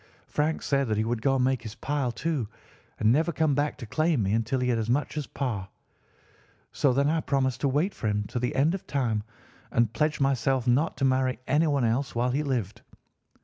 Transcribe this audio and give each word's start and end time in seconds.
Frank 0.25 0.63
said 0.63 0.87
that 0.87 0.97
he 0.97 1.03
would 1.03 1.21
go 1.21 1.35
and 1.35 1.43
make 1.45 1.61
his 1.61 1.75
pile, 1.75 2.11
too, 2.11 2.47
and 2.99 3.11
never 3.11 3.31
come 3.31 3.53
back 3.53 3.77
to 3.77 3.85
claim 3.85 4.23
me 4.23 4.33
until 4.33 4.59
he 4.59 4.69
had 4.69 4.79
as 4.79 4.89
much 4.89 5.15
as 5.15 5.27
Pa. 5.27 5.67
So 6.71 6.91
then 6.91 7.07
I 7.07 7.21
promised 7.21 7.61
to 7.61 7.67
wait 7.67 7.93
for 7.93 8.07
him 8.07 8.23
to 8.29 8.39
the 8.39 8.55
end 8.55 8.73
of 8.73 8.87
time 8.87 9.21
and 9.69 9.93
pledged 9.93 10.19
myself 10.19 10.65
not 10.65 10.97
to 10.97 11.05
marry 11.05 11.37
anyone 11.47 11.85
else 11.85 12.15
while 12.15 12.31
he 12.31 12.41
lived. 12.41 12.81